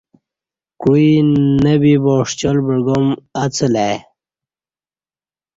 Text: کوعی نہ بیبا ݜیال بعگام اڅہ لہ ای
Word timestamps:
کوعی 0.81 1.09
نہ 1.63 1.73
بیبا 1.81 2.15
ݜیال 2.37 2.57
بعگام 2.65 3.07
اڅہ 3.43 3.67
لہ 3.73 3.83
ای 3.89 3.97